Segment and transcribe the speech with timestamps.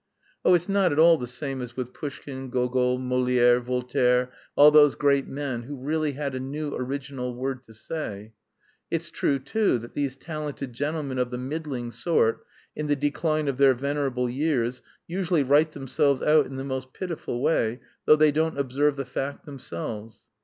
[0.43, 4.95] Oh, it's not at all the same as with Pushkin, Gogol, Molière, Voltaire, all those
[4.95, 8.33] great men who really had a new original word to say!
[8.89, 12.43] It's true, too, that these talented gentlemen of the middling sort
[12.75, 17.39] in the decline of their venerable years usually write themselves out in the most pitiful
[17.39, 20.25] way, though they don't observe the fact themselves.